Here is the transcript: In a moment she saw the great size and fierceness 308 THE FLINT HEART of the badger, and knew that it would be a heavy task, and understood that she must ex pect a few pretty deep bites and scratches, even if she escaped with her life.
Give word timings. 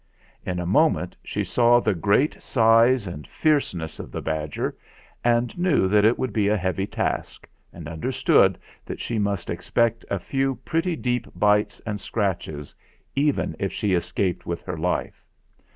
In 0.47 0.59
a 0.59 0.65
moment 0.65 1.15
she 1.23 1.43
saw 1.43 1.79
the 1.79 1.93
great 1.93 2.41
size 2.41 3.05
and 3.05 3.27
fierceness 3.27 3.97
308 3.97 4.11
THE 4.11 4.21
FLINT 4.23 4.25
HEART 4.25 4.45
of 4.47 4.49
the 4.49 4.51
badger, 4.59 4.77
and 5.23 5.59
knew 5.59 5.87
that 5.89 6.03
it 6.05 6.17
would 6.17 6.33
be 6.33 6.47
a 6.47 6.57
heavy 6.57 6.87
task, 6.87 7.47
and 7.71 7.87
understood 7.87 8.57
that 8.83 8.99
she 8.99 9.19
must 9.19 9.51
ex 9.51 9.69
pect 9.69 10.03
a 10.09 10.17
few 10.17 10.55
pretty 10.65 10.95
deep 10.95 11.27
bites 11.35 11.79
and 11.85 12.01
scratches, 12.01 12.73
even 13.15 13.55
if 13.59 13.71
she 13.71 13.93
escaped 13.93 14.43
with 14.47 14.63
her 14.63 14.75
life. 14.79 15.23